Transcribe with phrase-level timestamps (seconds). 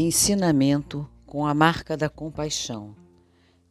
[0.00, 2.94] Ensinamento com a marca da compaixão.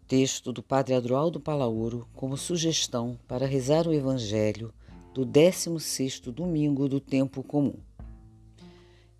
[0.05, 4.73] Texto do Padre Adroaldo Palauro como sugestão para rezar o Evangelho
[5.13, 7.79] do 16º domingo do tempo comum.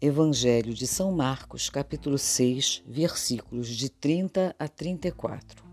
[0.01, 5.66] Evangelho de São Marcos, capítulo 6, versículos de 30 a 34.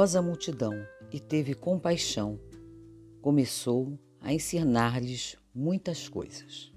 [0.00, 2.40] Numerosa multidão e teve compaixão.
[3.20, 6.72] Começou a ensinar-lhes muitas coisas.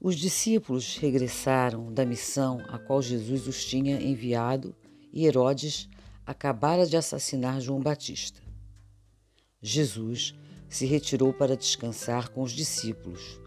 [0.00, 4.74] Os discípulos regressaram da missão a qual Jesus os tinha enviado
[5.12, 5.86] e Herodes
[6.24, 8.40] acabara de assassinar João Batista.
[9.60, 10.34] Jesus
[10.70, 13.38] se retirou para descansar com os discípulos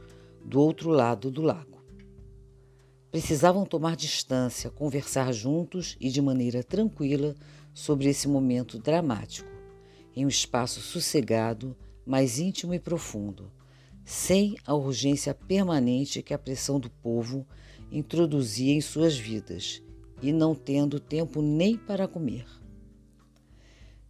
[0.46, 1.82] do outro lado do lago.
[3.10, 7.34] Precisavam tomar distância, conversar juntos e de maneira tranquila
[7.78, 9.48] sobre esse momento dramático,
[10.16, 13.52] em um espaço sossegado, mais íntimo e profundo,
[14.04, 17.46] sem a urgência permanente que a pressão do povo
[17.92, 19.84] introduzia em suas vidas
[20.24, 22.48] e não tendo tempo nem para comer.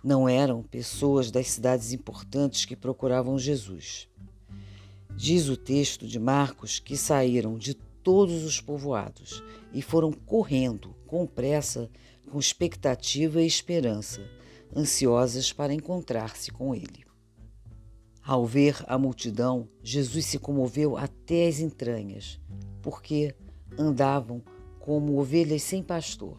[0.01, 4.07] Não eram pessoas das cidades importantes que procuravam Jesus.
[5.13, 11.27] Diz o texto de Marcos que saíram de todos os povoados e foram correndo com
[11.27, 11.91] pressa,
[12.29, 14.21] com expectativa e esperança,
[14.75, 17.05] ansiosas para encontrar-se com ele.
[18.23, 22.39] Ao ver a multidão, Jesus se comoveu até as entranhas,
[22.81, 23.33] porque
[23.77, 24.43] andavam
[24.79, 26.37] como ovelhas sem pastor,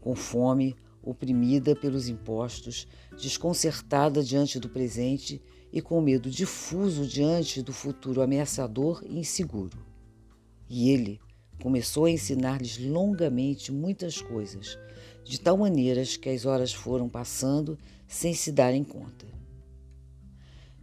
[0.00, 2.86] com fome, oprimida pelos impostos,
[3.16, 5.40] desconcertada diante do presente
[5.72, 9.78] e com medo difuso diante do futuro ameaçador e inseguro.
[10.68, 11.18] E ele
[11.62, 14.78] começou a ensinar-lhes longamente muitas coisas,
[15.28, 19.26] de tal maneira que as horas foram passando sem se darem conta.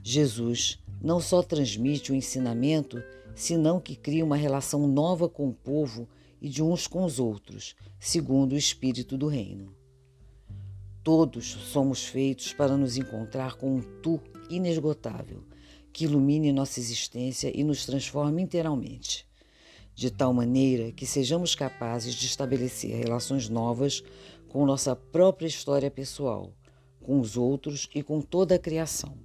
[0.03, 6.07] Jesus não só transmite o ensinamento, senão que cria uma relação nova com o povo
[6.39, 9.75] e de uns com os outros, segundo o espírito do reino.
[11.03, 15.43] Todos somos feitos para nos encontrar com um tu inesgotável,
[15.91, 19.25] que ilumine nossa existência e nos transforme inteiramente
[19.95, 24.03] de tal maneira que sejamos capazes de estabelecer relações novas
[24.55, 26.53] com nossa própria história pessoal,
[27.01, 29.17] com os outros e com toda a criação.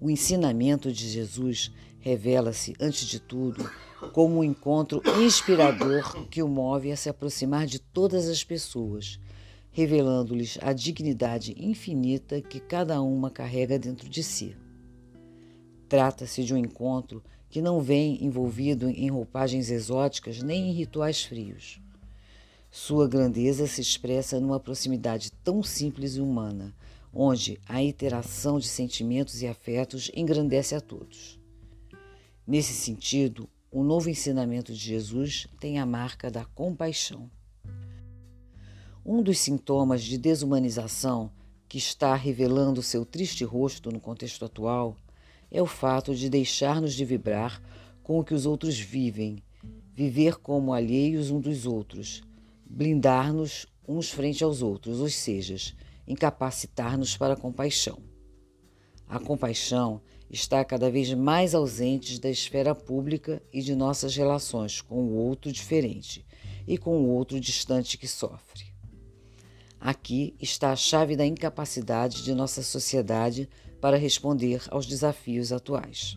[0.00, 3.70] O ensinamento de Jesus revela-se, antes de tudo,
[4.12, 9.20] como um encontro inspirador que o move a se aproximar de todas as pessoas,
[9.70, 14.56] revelando-lhes a dignidade infinita que cada uma carrega dentro de si.
[15.88, 21.80] Trata-se de um encontro que não vem envolvido em roupagens exóticas nem em rituais frios.
[22.70, 26.72] Sua grandeza se expressa numa proximidade tão simples e humana,
[27.12, 31.36] onde a interação de sentimentos e afetos engrandece a todos.
[32.46, 37.28] Nesse sentido, o novo ensinamento de Jesus tem a marca da compaixão.
[39.04, 41.32] Um dos sintomas de desumanização
[41.68, 44.96] que está revelando seu triste rosto no contexto atual
[45.50, 47.60] é o fato de deixar-nos de vibrar
[48.00, 49.42] com o que os outros vivem,
[49.92, 52.22] viver como alheios um dos outros,
[52.70, 55.56] blindar-nos uns frente aos outros, ou seja,
[56.06, 57.98] incapacitar-nos para a compaixão.
[59.08, 60.00] A compaixão
[60.30, 65.50] está cada vez mais ausente da esfera pública e de nossas relações com o outro
[65.50, 66.24] diferente
[66.66, 68.66] e com o outro distante que sofre.
[69.80, 73.48] Aqui está a chave da incapacidade de nossa sociedade
[73.80, 76.16] para responder aos desafios atuais.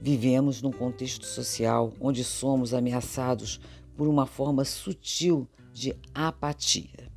[0.00, 3.60] Vivemos num contexto social onde somos ameaçados
[3.96, 7.10] por uma forma sutil de apatia.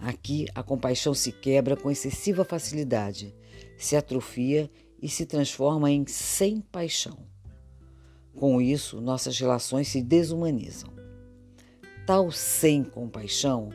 [0.00, 3.34] Aqui, a compaixão se quebra com excessiva facilidade,
[3.78, 4.70] se atrofia
[5.00, 7.18] e se transforma em sem paixão.
[8.34, 10.90] Com isso, nossas relações se desumanizam.
[12.06, 13.70] Tal sem compaixão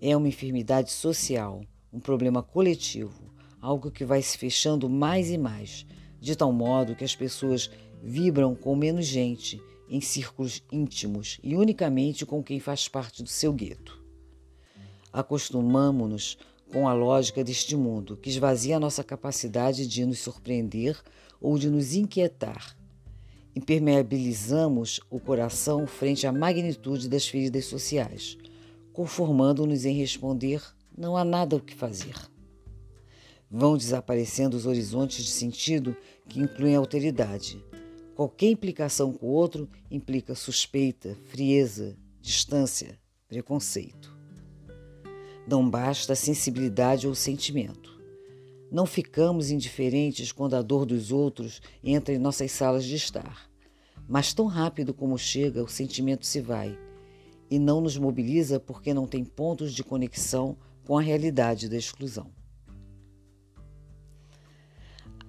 [0.00, 1.62] é uma enfermidade social,
[1.92, 5.86] um problema coletivo, algo que vai se fechando mais e mais,
[6.20, 7.70] de tal modo que as pessoas
[8.02, 9.62] vibram com menos gente,
[9.94, 14.02] em círculos íntimos e unicamente com quem faz parte do seu gueto.
[15.12, 16.36] Acostumamo-nos
[16.72, 21.00] com a lógica deste mundo, que esvazia a nossa capacidade de nos surpreender
[21.40, 22.76] ou de nos inquietar.
[23.54, 28.36] Impermeabilizamos o coração frente à magnitude das feridas sociais,
[28.92, 30.60] conformando-nos em responder:
[30.98, 32.16] não há nada o que fazer.
[33.48, 35.96] Vão desaparecendo os horizontes de sentido
[36.28, 37.64] que incluem a alteridade,
[38.14, 42.96] Qualquer implicação com o outro implica suspeita, frieza, distância,
[43.26, 44.16] preconceito.
[45.48, 48.00] Não basta a sensibilidade ou sentimento.
[48.70, 53.50] Não ficamos indiferentes quando a dor dos outros entra em nossas salas de estar.
[54.08, 56.78] Mas tão rápido como chega, o sentimento se vai
[57.50, 62.30] e não nos mobiliza porque não tem pontos de conexão com a realidade da exclusão.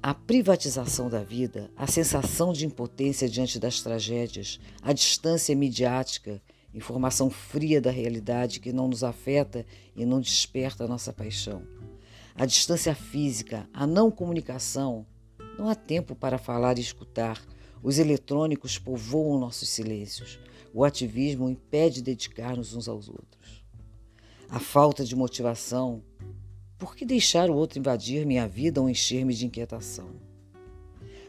[0.07, 6.39] A privatização da vida, a sensação de impotência diante das tragédias, a distância midiática,
[6.75, 9.65] informação fria da realidade que não nos afeta
[9.95, 11.63] e não desperta a nossa paixão.
[12.35, 15.07] A distância física, a não comunicação,
[15.57, 17.43] não há tempo para falar e escutar.
[17.81, 20.39] Os eletrônicos povoam nossos silêncios.
[20.71, 23.65] O ativismo impede dedicar-nos uns aos outros.
[24.49, 26.03] A falta de motivação,
[26.77, 30.09] por que deixar o outro invadir minha vida ou encher-me de inquietação?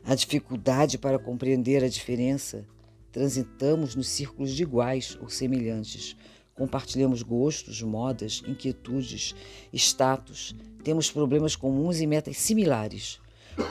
[0.04, 2.64] A dificuldade para compreender a diferença.
[3.12, 6.16] Transitamos nos círculos de iguais ou semelhantes.
[6.54, 9.34] Compartilhamos gostos, modas, inquietudes,
[9.72, 10.54] status.
[10.82, 13.20] Temos problemas comuns e metas similares.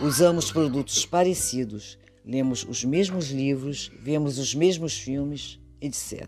[0.01, 1.98] Usamos produtos parecidos.
[2.24, 6.27] Lemos os mesmos livros, vemos os mesmos filmes, etc.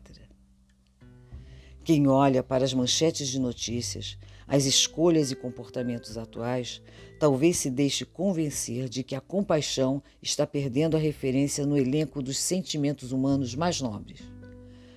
[1.84, 4.18] Quem olha para as manchetes de notícias,
[4.48, 6.82] as escolhas e comportamentos atuais,
[7.20, 12.38] talvez se deixe convencer de que a compaixão está perdendo a referência no elenco dos
[12.38, 14.22] sentimentos humanos mais nobres.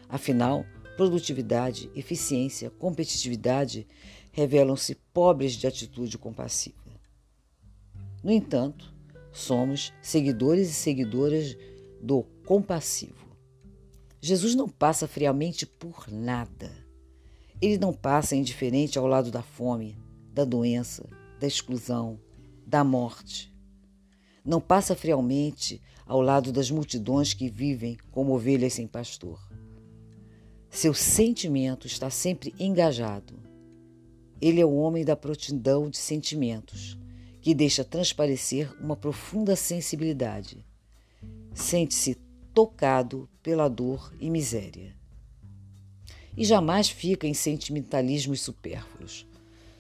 [0.09, 0.65] Afinal,
[0.97, 3.87] produtividade, eficiência, competitividade
[4.33, 6.77] revelam-se pobres de atitude compassiva.
[8.23, 8.93] No entanto,
[9.33, 11.57] somos seguidores e seguidoras
[12.01, 13.37] do compassivo.
[14.21, 16.71] Jesus não passa friamente por nada.
[17.61, 19.99] Ele não passa indiferente ao lado da fome,
[20.33, 21.07] da doença,
[21.39, 22.19] da exclusão,
[22.67, 23.55] da morte.
[24.43, 29.39] Não passa friamente ao lado das multidões que vivem como ovelhas sem pastor.
[30.71, 33.39] Seu sentimento está sempre engajado.
[34.41, 36.99] Ele é o homem da prontidão de sentimentos,
[37.43, 40.65] que deixa transparecer uma profunda sensibilidade.
[41.53, 42.15] Sente-se
[42.55, 45.00] tocado pela dor e miséria
[46.41, 49.27] e jamais fica em sentimentalismos supérfluos.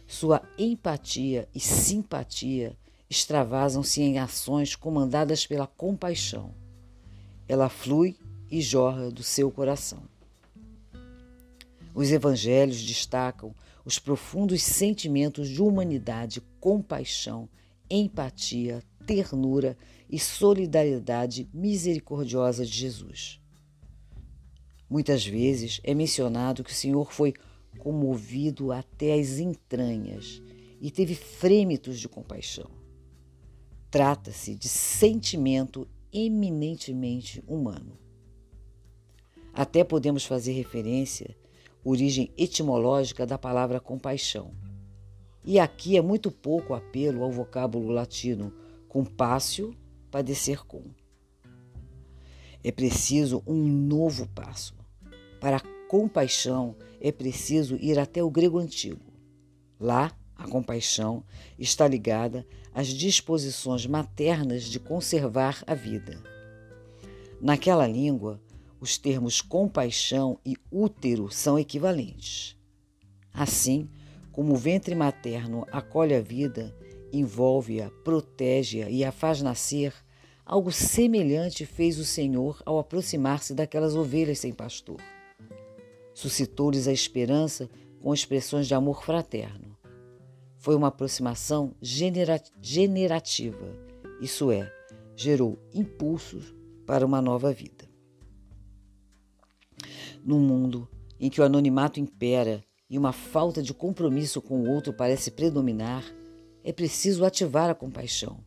[0.06, 2.76] Sua empatia e simpatia
[3.08, 6.54] extravasam-se em ações comandadas pela compaixão.
[7.48, 8.14] Ela flui
[8.50, 10.02] e jorra do seu coração.
[11.94, 17.48] Os evangelhos destacam os profundos sentimentos de humanidade, compaixão,
[17.88, 19.78] empatia, ternura
[20.10, 23.39] e solidariedade misericordiosa de Jesus.
[24.90, 27.32] Muitas vezes é mencionado que o Senhor foi
[27.78, 30.42] comovido até as entranhas
[30.80, 32.68] e teve frêmitos de compaixão.
[33.88, 37.96] Trata-se de sentimento eminentemente humano.
[39.54, 41.36] Até podemos fazer referência
[41.84, 44.52] à origem etimológica da palavra compaixão.
[45.44, 48.52] E aqui é muito pouco apelo ao vocábulo latino
[48.88, 49.72] compácio,
[50.10, 50.82] padecer com.
[52.62, 54.79] É preciso um novo passo
[55.40, 59.00] para a compaixão é preciso ir até o grego antigo.
[59.78, 61.24] Lá, a compaixão
[61.58, 66.22] está ligada às disposições maternas de conservar a vida.
[67.40, 68.40] Naquela língua,
[68.78, 72.56] os termos compaixão e útero são equivalentes.
[73.32, 73.88] Assim,
[74.30, 76.74] como o ventre materno acolhe a vida,
[77.12, 79.94] envolve-a, protege-a e a faz nascer,
[80.44, 85.00] algo semelhante fez o Senhor ao aproximar-se daquelas ovelhas sem pastor
[86.20, 89.74] suscitou-lhes a esperança com expressões de amor fraterno.
[90.58, 93.74] Foi uma aproximação genera generativa,
[94.20, 94.70] isso é,
[95.16, 96.54] gerou impulsos
[96.86, 97.88] para uma nova vida.
[100.22, 100.86] Num mundo
[101.18, 106.04] em que o anonimato impera e uma falta de compromisso com o outro parece predominar,
[106.62, 108.44] é preciso ativar a compaixão,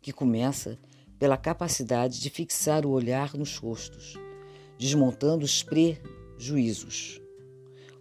[0.00, 0.78] que começa
[1.18, 4.14] pela capacidade de fixar o olhar nos rostos,
[4.78, 6.00] desmontando os pre
[6.38, 7.20] juízos,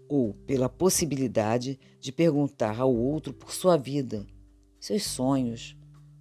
[0.07, 4.25] ou pela possibilidade de perguntar ao outro por sua vida,
[4.79, 5.75] seus sonhos,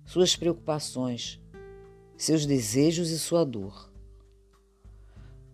[0.04, 1.40] suas preocupações,
[2.16, 3.92] seus desejos e sua dor.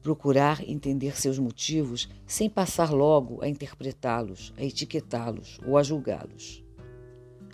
[0.03, 6.65] Procurar entender seus motivos sem passar logo a interpretá-los, a etiquetá-los ou a julgá-los.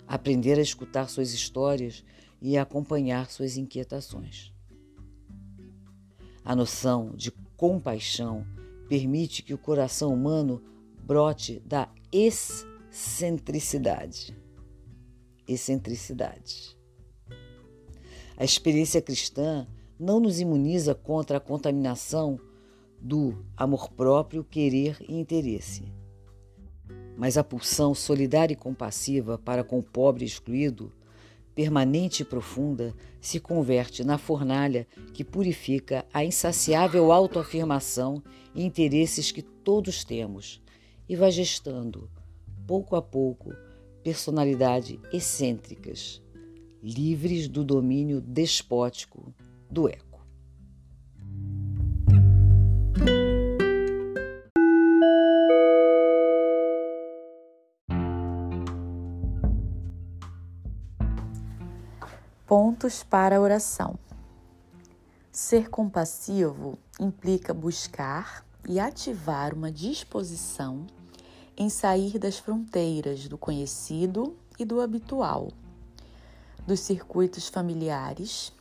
[0.07, 2.03] Aprender a escutar suas histórias
[2.41, 4.53] e a acompanhar suas inquietações.
[6.43, 8.45] A noção de compaixão
[8.87, 10.63] permite que o coração humano
[11.03, 14.35] brote da excentricidade.
[15.47, 16.75] Excentricidade.
[18.37, 19.67] A experiência cristã
[19.99, 22.39] não nos imuniza contra a contaminação
[22.99, 25.83] do amor próprio, querer e interesse.
[27.17, 30.91] Mas a pulsão solidária e compassiva para com o pobre excluído,
[31.55, 38.21] permanente e profunda, se converte na fornalha que purifica a insaciável autoafirmação
[38.53, 40.61] e interesses que todos temos
[41.07, 42.09] e vai gestando,
[42.67, 43.53] pouco a pouco,
[44.03, 46.21] personalidades excêntricas,
[46.83, 49.33] livres do domínio despótico
[49.71, 50.04] do eco.
[62.75, 63.97] Pontos para a oração.
[65.31, 70.85] Ser compassivo implica buscar e ativar uma disposição
[71.55, 75.53] em sair das fronteiras do conhecido e do habitual,
[76.67, 78.51] dos circuitos familiares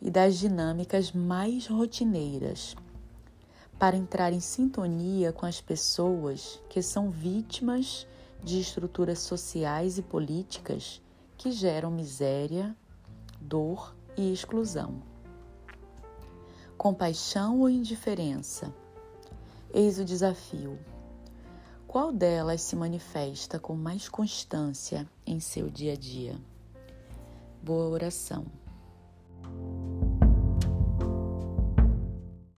[0.00, 2.76] e das dinâmicas mais rotineiras,
[3.80, 8.06] para entrar em sintonia com as pessoas que são vítimas
[8.44, 11.02] de estruturas sociais e políticas
[11.36, 12.76] que geram miséria,
[13.46, 15.00] dor e exclusão.
[16.76, 18.74] Compaixão ou indiferença?
[19.72, 20.78] Eis o desafio.
[21.86, 26.36] Qual delas se manifesta com mais constância em seu dia a dia?
[27.62, 28.44] Boa oração.